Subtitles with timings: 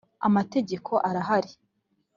[0.27, 1.51] Amategeko arahari.